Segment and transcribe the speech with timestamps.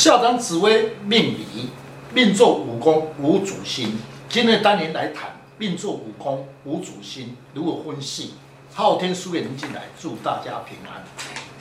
[0.00, 1.68] 校长紫微命理，
[2.14, 3.98] 命坐五宫无主星。
[4.30, 8.32] 今天单元来谈命坐五宫无主星如何分析。
[8.74, 11.04] 昊天书院您进来，祝大家平安。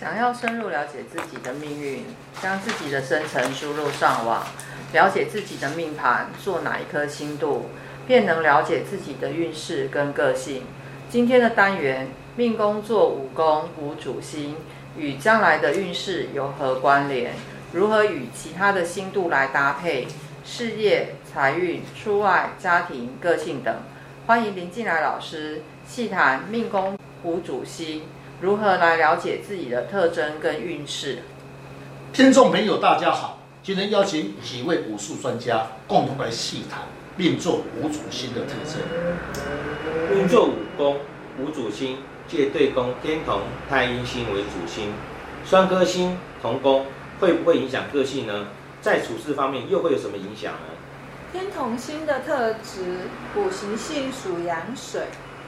[0.00, 2.06] 想要深入了解自己的命运，
[2.40, 4.46] 将自己的生辰输入上网，
[4.94, 7.66] 了解自己的命盘，坐哪一颗星度，
[8.06, 10.62] 便能了解自己的运势跟个性。
[11.10, 14.56] 今天的单元，命宫坐五宫无主星，
[14.96, 17.34] 与将来的运势有何关联？
[17.72, 20.06] 如何与其他的星度来搭配？
[20.44, 23.74] 事业、财运、出外、家庭、个性等。
[24.26, 28.02] 欢迎林进来老师细谈命宫五主星，
[28.42, 31.20] 如何来了解自己的特征跟运势。
[32.12, 36.82] 听众朋友，大家好，今天邀请几位武术专家共同来细谈
[37.16, 40.14] 命座五主星的特征。
[40.14, 40.98] 命座五宫
[41.38, 41.96] 五主星，
[42.28, 44.92] 借对宫天同、太阴星为主星，
[45.46, 46.84] 双颗星同宫。
[47.22, 48.48] 会不会影响个性呢？
[48.80, 50.74] 在处事方面又会有什么影响呢？
[51.32, 52.82] 天同星的特质，
[53.36, 55.02] 五行性属阳水，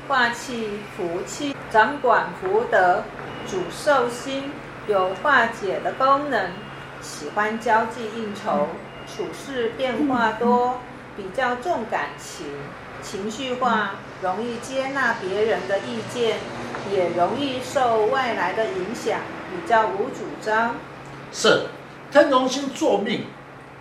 [0.07, 3.03] 化气福气，掌管福德，
[3.49, 4.53] 主寿星，
[4.87, 6.49] 有化解的功能，
[7.03, 8.69] 喜欢交际应酬，
[9.09, 10.79] 处事变化多，
[11.17, 12.47] 比较重感情，
[13.03, 16.37] 情绪化，容易接纳别人的意见，
[16.93, 19.19] 也容易受外来的影响，
[19.51, 20.77] 比较无主张。
[21.37, 21.65] 是，
[22.13, 23.25] 天龙星坐命，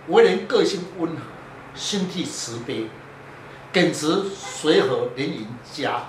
[0.08, 1.22] 为人个性温和，
[1.72, 2.88] 心地慈悲，
[3.72, 6.06] 耿直随和，廉赢家，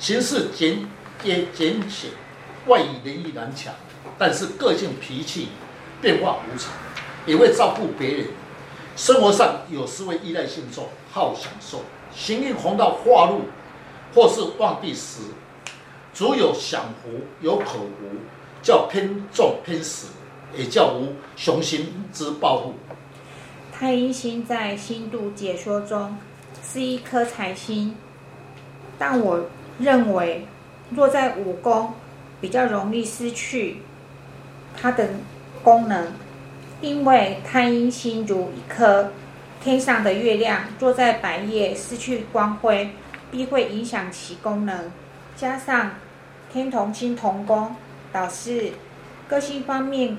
[0.00, 0.84] 行事简
[1.22, 2.10] 也简浅，
[2.66, 3.72] 外以仁义难强，
[4.18, 5.50] 但是个性脾气
[6.02, 6.72] 变化无常，
[7.24, 8.26] 也会照顾别人。
[8.96, 13.42] 生活上有时会依赖性重，好享受，行运红到化禄
[14.12, 15.20] 或是旺地时，
[16.12, 18.16] 主有享福，有口福，
[18.60, 20.08] 叫偏重偏死。
[20.56, 22.74] 也叫无雄心之抱负。
[23.72, 26.16] 太阴星在星度解说中
[26.62, 27.96] 是一颗财星，
[28.98, 29.46] 但我
[29.78, 30.46] 认为
[30.90, 31.92] 若在五宫
[32.40, 33.78] 比较容易失去
[34.80, 35.10] 它的
[35.62, 36.12] 功能，
[36.80, 39.10] 因为太阴星如一颗
[39.60, 42.90] 天上的月亮，若在白夜失去光辉，
[43.30, 44.92] 必会影响其功能。
[45.34, 45.90] 加上
[46.52, 47.74] 天同星同宫，
[48.12, 48.72] 导致
[49.26, 50.16] 个性方面。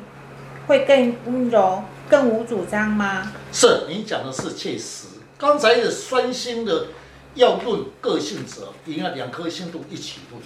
[0.68, 3.32] 会更温柔、更无主张吗？
[3.52, 5.08] 是，你讲的是确实。
[5.38, 6.88] 刚才的双星的
[7.36, 10.42] 要论个性者，应该两颗星度一起论。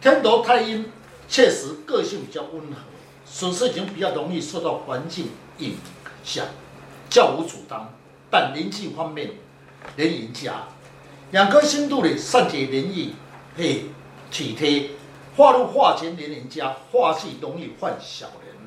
[0.00, 0.90] 天头太阴
[1.28, 2.76] 确实个性比较温和，
[3.32, 5.76] 处事情比较容易受到环境影
[6.22, 6.44] 响，
[7.08, 7.92] 较无主张，
[8.30, 9.30] 但人际方面
[9.96, 10.64] 廉赢家。
[11.30, 13.14] 两颗星度里善解人意，
[13.56, 13.86] 嘿，
[14.30, 14.90] 体贴，
[15.36, 18.65] 化禄化权廉赢家，化气容易犯小人。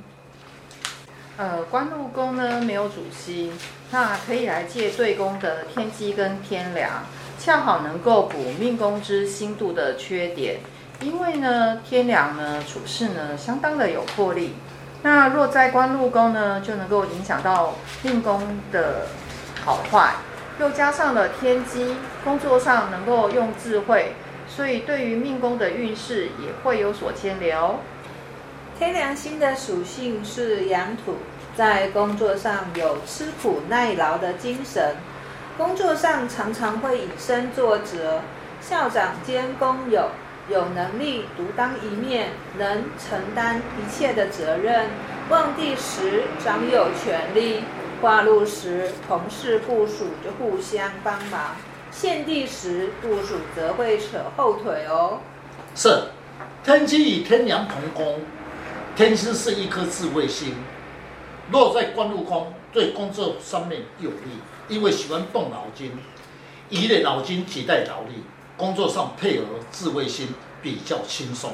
[1.40, 3.58] 呃，官禄宫呢没有主星，
[3.92, 6.90] 那可以来借对宫的天机跟天梁，
[7.40, 10.58] 恰好能够补命宫之星度的缺点。
[11.00, 14.54] 因为呢，天梁呢处事呢相当的有魄力，
[15.02, 19.08] 那若在官禄宫呢，就能够影响到命宫的
[19.64, 20.16] 好坏，
[20.60, 24.12] 又加上了天机，工作上能够用智慧，
[24.50, 27.76] 所以对于命宫的运势也会有所牵连哦。
[28.78, 31.16] 天梁星的属性是阳土，
[31.59, 34.96] 在工作上有吃苦耐劳的精神，
[35.58, 38.22] 工作上常常会以身作则，
[38.62, 40.12] 校长兼工友，
[40.47, 44.86] 有能力独当一面，能承担一切的责任。
[45.30, 47.66] 望地时掌有权力，
[48.02, 51.58] 化禄时同事部署就互相帮忙，
[51.91, 55.20] 献地时部署则会扯后腿哦。
[55.76, 56.03] 是，
[56.64, 58.22] 天机与天梁同宫。
[58.96, 60.56] 天机是一颗智慧星，
[61.52, 65.92] 落在官禄宫，对工作上面有利，因为喜欢动脑筋，
[66.70, 68.24] 以的脑筋取代劳力，
[68.56, 71.54] 工作上配合智慧星比较轻松。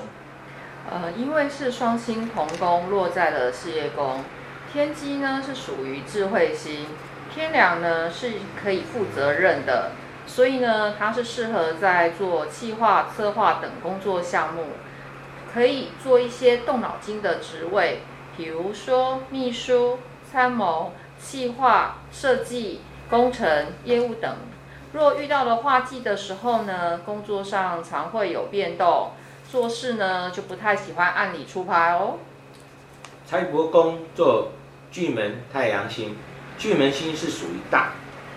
[0.90, 4.24] 呃，因为是双星同宫落在了事业宫，
[4.72, 6.86] 天机呢是属于智慧星，
[7.34, 9.92] 天梁呢是可以负责任的，
[10.28, 14.66] 所以呢它是适合在做企划、策划等工作项目。
[15.54, 18.02] 可以做一些动脑筋的职位，
[18.38, 20.00] 比如说秘书、
[20.30, 24.36] 参谋、企划、设计、工程、业务等。
[24.94, 29.12] 若遇到了化忌的时候呢，工作上常会有变动，
[29.50, 32.20] 做事呢就不太喜欢按理出牌哦。
[33.26, 34.52] 财帛宫坐
[34.92, 36.16] 巨门太阳星，
[36.58, 37.94] 巨门星是属于大，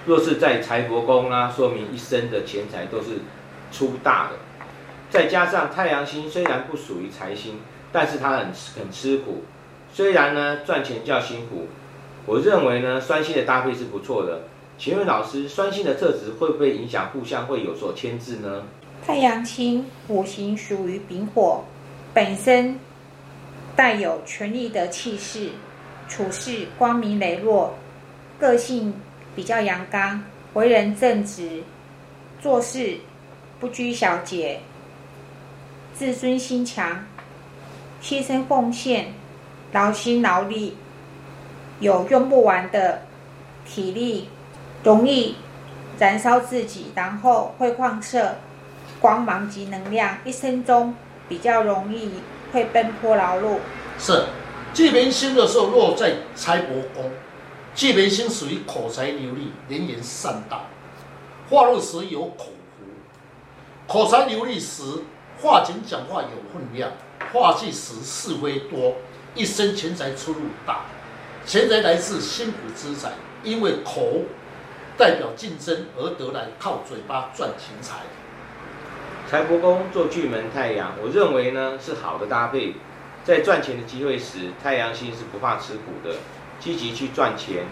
[0.06, 3.20] 若是在财帛宫啊，说明一生的钱财都是
[3.70, 4.36] 出大的。
[5.10, 7.60] 再加上太阳星虽然不属于财星，
[7.92, 9.42] 但是它很很吃苦。
[9.92, 11.66] 虽然呢赚钱较辛苦，
[12.26, 14.42] 我认为呢，双星的搭配是不错的。
[14.78, 18.62] 请问老师，酸性的特质会不会影响互相会有所牵制呢？
[19.04, 21.64] 太阳星五行属于丙火，
[22.14, 22.78] 本身
[23.74, 25.48] 带有权力的气势，
[26.08, 27.74] 处事光明磊落，
[28.38, 28.94] 个性
[29.34, 30.22] 比较阳刚，
[30.54, 31.62] 为人正直，
[32.40, 32.98] 做事
[33.58, 34.60] 不拘小节，
[35.92, 37.04] 自尊心强，
[38.00, 39.12] 牺牲奉献，
[39.72, 40.76] 劳心劳力，
[41.80, 43.02] 有用不完的
[43.64, 44.28] 体力。
[44.84, 45.34] 容易
[45.98, 48.36] 燃烧自己，然后会放射
[49.00, 50.94] 光芒及能量，一生中
[51.28, 52.12] 比较容易
[52.52, 53.58] 会奔波劳碌。
[53.98, 54.26] 是，
[54.72, 57.10] 巨明星的时候落在财帛宫，
[57.74, 60.66] 巨明星属于口才流利、人言善道，
[61.50, 62.46] 话入时有口
[62.78, 62.84] 福。
[63.88, 64.82] 口才流利时，
[65.42, 66.90] 话紧讲话有分量；
[67.32, 68.94] 话济时是非多，
[69.38, 70.80] 一生钱财出入大。
[71.46, 73.12] 钱财来自辛苦之财，
[73.44, 74.22] 因为口。
[74.98, 77.98] 代表竞争而得来，靠嘴巴赚钱财。
[79.30, 82.74] 财帛宫做巨门太阳，我认为呢是好的搭配。
[83.22, 86.16] 在赚钱的机会时，太阳星是不怕吃苦的，
[86.58, 87.64] 积极去赚钱，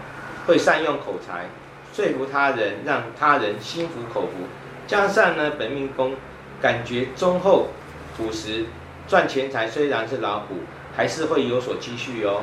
[0.45, 1.49] 会善用口才，
[1.93, 4.47] 说服他人，让他人心服口服。
[4.87, 6.15] 加上呢本命宫
[6.61, 7.67] 感觉忠厚
[8.15, 8.67] 朴实，
[9.05, 10.55] 赚钱财虽然是老虎，
[10.97, 12.41] 还是会有所积蓄哦。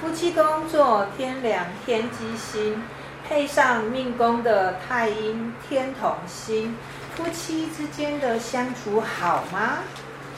[0.00, 2.82] 夫妻宫做天梁天机星。
[3.28, 6.74] 配上命宫的太阴天同星，
[7.14, 9.80] 夫妻之间的相处好吗？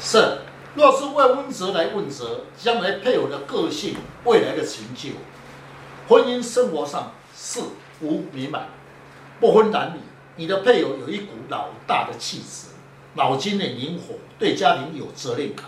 [0.01, 0.39] 是。
[0.75, 3.95] 若是问温泽来问责，将来配偶的个性、
[4.25, 5.11] 未来的成就，
[6.09, 7.61] 婚姻生活上是
[8.01, 8.67] 无美满，
[9.39, 10.01] 不分男女。
[10.35, 12.71] 你的配偶有一股老大的气质，
[13.15, 15.67] 脑筋的灵活，对家庭有责任感。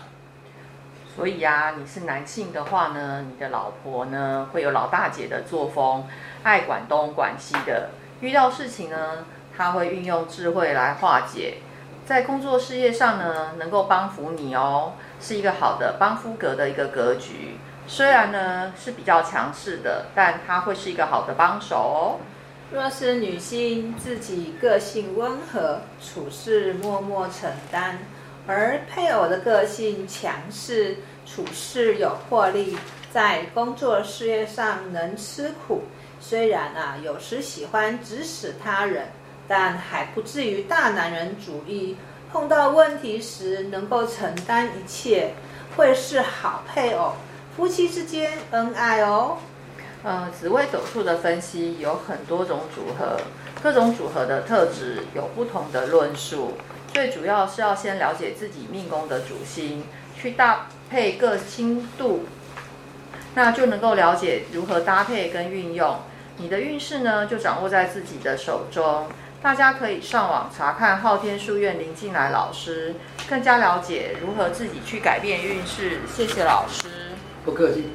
[1.15, 6.07] 所以呀、啊，你是男性的话呢，你的老婆呢会有老大姐的作风，
[6.41, 7.89] 爱管东管西的。
[8.19, 9.25] 遇到事情呢，
[9.55, 11.57] 他会运用智慧来化解。
[12.05, 17.57] 在工作事业上呢，能够帮扶你哦，是一个好的帮夫格的一个格局。
[17.85, 22.19] 虽然呢是比较强势的，但他会是一个好的帮手哦。
[22.71, 27.99] 若是女性自己个性温和，处事默默承担。
[28.45, 32.77] 而配偶的个性强势，处事有魄力，
[33.11, 35.83] 在工作事业上能吃苦。
[36.19, 39.07] 虽然啊，有时喜欢指使他人，
[39.47, 41.95] 但还不至于大男人主义。
[42.31, 45.33] 碰到问题时能够承担一切，
[45.75, 47.13] 会是好配偶。
[47.55, 49.37] 夫妻之间恩爱哦。
[50.03, 53.17] 呃，紫微斗数的分析有很多种组合，
[53.61, 56.53] 各种组合的特质有不同的论述。
[56.93, 59.83] 最主要是要先了解自己命宫的主星，
[60.15, 62.27] 去搭配各星度，
[63.33, 65.97] 那就能够了解如何搭配跟运用。
[66.37, 69.07] 你的运势呢，就掌握在自己的手中。
[69.41, 72.93] 大家可以上网查看昊天书院林进来老师，
[73.27, 76.01] 更加了解如何自己去改变运势。
[76.15, 76.87] 谢谢老师，
[77.43, 77.89] 不客气。